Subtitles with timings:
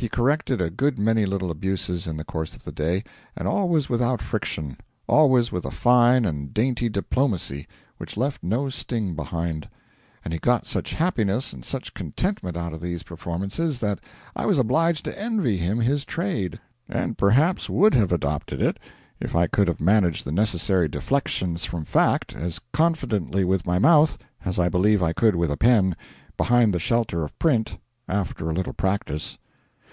[0.00, 3.02] He corrected a good many little abuses in the course of the day,
[3.34, 4.76] and always without friction
[5.08, 7.66] always with a fine and dainty 'diplomacy'
[7.96, 9.68] which left no sting behind;
[10.24, 13.98] and he got such happiness and such contentment out of these performances that
[14.36, 18.78] I was obliged to envy him his trade and perhaps would have adopted it
[19.18, 24.16] if I could have managed the necessary deflections from fact as confidently with my mouth
[24.44, 25.96] as I believe I could with a pen,
[26.36, 27.78] behind the shelter of print,
[28.08, 29.38] after a little practice.